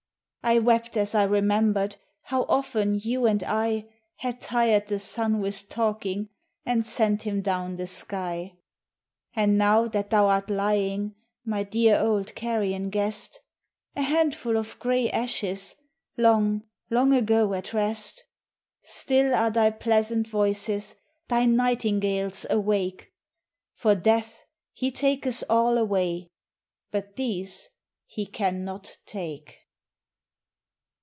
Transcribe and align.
I 0.43 0.57
wept 0.57 0.97
as 0.97 1.13
I 1.13 1.23
remembered, 1.25 1.97
how 2.23 2.43
often 2.49 2.97
you 2.99 3.27
and 3.27 3.43
I 3.43 3.87
Had 4.15 4.41
tired 4.41 4.87
the 4.87 4.97
sun 4.97 5.39
with 5.39 5.69
talking 5.69 6.29
and 6.65 6.83
sent 6.83 7.21
him 7.23 7.41
down 7.43 7.75
the 7.75 7.85
sky. 7.85 8.57
And 9.35 9.55
now 9.55 9.87
that 9.89 10.09
thou 10.09 10.27
art 10.29 10.49
lying, 10.49 11.13
my 11.45 11.61
dear 11.61 11.99
old 12.01 12.33
Carian 12.33 12.89
guest, 12.89 13.39
A 13.95 14.01
handful 14.01 14.57
of 14.57 14.79
gray 14.79 15.11
ashes, 15.11 15.75
long, 16.17 16.63
long 16.89 17.13
ago 17.13 17.53
at 17.53 17.71
rest. 17.71 18.23
Digitized 18.83 18.83
by 18.83 18.89
Google 18.89 18.89
FHIEX 18.89 19.05
Dull 19.05 19.31
1 19.31 19.33
l> 19.33 19.35
31)7 19.35 19.35
Still 19.35 19.35
are 19.35 19.51
thy 19.51 19.69
pleasant 19.69 20.27
voices, 20.27 20.95
thy 21.27 21.45
nightingales, 21.45 22.45
awake. 22.49 23.11
For 23.75 23.93
Death 23.93 24.43
he 24.73 24.91
taketh 24.91 25.43
all 25.47 25.77
away, 25.77 26.31
but 26.89 27.15
these 27.15 27.69
he 28.07 28.25
cannot 28.25 28.97
take. 29.05 29.59